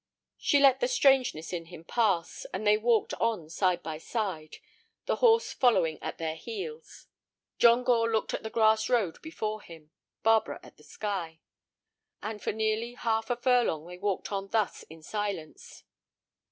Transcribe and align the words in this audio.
She 0.39 0.59
let 0.59 0.79
the 0.79 0.87
strangeness 0.87 1.53
in 1.53 1.65
him 1.65 1.83
pass, 1.83 2.47
and 2.55 2.65
they 2.65 2.75
walked 2.75 3.13
on 3.19 3.51
side 3.51 3.83
by 3.83 3.99
side, 3.99 4.57
the 5.05 5.17
horse 5.17 5.53
following 5.53 6.01
at 6.01 6.17
their 6.17 6.35
heels. 6.35 7.05
John 7.59 7.83
Gore 7.83 8.09
looked 8.11 8.33
at 8.33 8.41
the 8.41 8.49
grass 8.49 8.89
road 8.89 9.21
before 9.21 9.61
him, 9.61 9.91
Barbara 10.23 10.59
at 10.63 10.77
the 10.77 10.83
sky. 10.83 11.41
And 12.19 12.41
for 12.41 12.51
nearly 12.51 12.95
half 12.95 13.29
a 13.29 13.35
furlong 13.35 13.85
they 13.85 13.99
walked 13.99 14.31
on 14.31 14.47
thus 14.47 14.81
in 14.89 15.03
silence. 15.03 15.83